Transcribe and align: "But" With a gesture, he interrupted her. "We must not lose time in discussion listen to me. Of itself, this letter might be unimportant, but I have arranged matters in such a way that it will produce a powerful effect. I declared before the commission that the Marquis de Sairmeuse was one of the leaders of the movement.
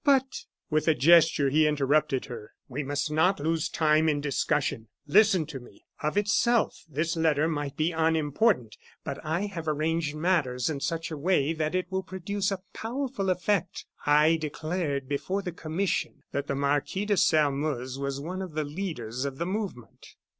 "But" 0.03 0.45
With 0.71 0.87
a 0.87 0.95
gesture, 0.95 1.51
he 1.51 1.67
interrupted 1.67 2.25
her. 2.25 2.53
"We 2.67 2.81
must 2.81 3.11
not 3.11 3.39
lose 3.39 3.69
time 3.69 4.09
in 4.09 4.19
discussion 4.19 4.87
listen 5.05 5.45
to 5.45 5.59
me. 5.59 5.85
Of 6.01 6.17
itself, 6.17 6.83
this 6.89 7.15
letter 7.15 7.47
might 7.47 7.77
be 7.77 7.91
unimportant, 7.91 8.77
but 9.03 9.23
I 9.23 9.41
have 9.41 9.67
arranged 9.67 10.15
matters 10.15 10.71
in 10.71 10.79
such 10.79 11.11
a 11.11 11.17
way 11.19 11.53
that 11.53 11.75
it 11.75 11.91
will 11.91 12.01
produce 12.01 12.49
a 12.49 12.63
powerful 12.73 13.29
effect. 13.29 13.85
I 14.03 14.37
declared 14.37 15.07
before 15.07 15.43
the 15.43 15.51
commission 15.51 16.23
that 16.31 16.47
the 16.47 16.55
Marquis 16.55 17.05
de 17.05 17.15
Sairmeuse 17.15 17.99
was 17.99 18.19
one 18.19 18.41
of 18.41 18.53
the 18.53 18.63
leaders 18.65 19.23
of 19.23 19.37
the 19.37 19.45
movement. 19.45 20.15